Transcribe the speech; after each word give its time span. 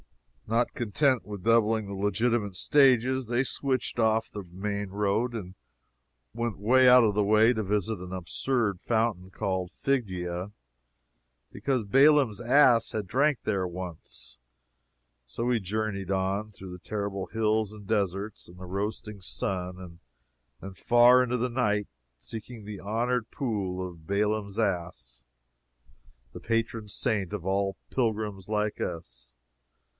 Not 0.47 0.73
content 0.73 1.25
with 1.25 1.43
doubling 1.45 1.85
the 1.85 1.93
legitimate 1.95 2.55
stages, 2.57 3.27
they 3.27 3.43
switched 3.45 3.99
off 3.99 4.29
the 4.29 4.43
main 4.43 4.89
road 4.89 5.33
and 5.33 5.53
went 6.33 6.55
away 6.55 6.89
out 6.89 7.05
of 7.05 7.13
the 7.15 7.23
way 7.23 7.53
to 7.53 7.63
visit 7.63 7.99
an 7.99 8.11
absurd 8.11 8.81
fountain 8.81 9.29
called 9.29 9.71
Figia, 9.71 10.51
because 11.53 11.85
Baalam's 11.85 12.41
ass 12.41 12.91
had 12.93 13.07
drank 13.07 13.43
there 13.43 13.65
once. 13.67 14.39
So 15.25 15.45
we 15.45 15.61
journeyed 15.61 16.11
on, 16.11 16.49
through 16.49 16.71
the 16.71 16.79
terrible 16.79 17.27
hills 17.27 17.71
and 17.71 17.87
deserts 17.87 18.49
and 18.49 18.57
the 18.59 18.65
roasting 18.65 19.21
sun, 19.21 19.79
and 19.79 19.99
then 20.59 20.73
far 20.73 21.23
into 21.23 21.37
the 21.37 21.47
night, 21.49 21.87
seeking 22.17 22.65
the 22.65 22.79
honored 22.81 23.29
pool 23.29 23.87
of 23.87 24.05
Baalam's 24.07 24.59
ass, 24.59 25.23
the 26.33 26.41
patron 26.41 26.89
saint 26.89 27.31
of 27.31 27.45
all 27.45 27.77
pilgrims 27.91 28.49
like 28.49 28.81
us. 28.81 29.31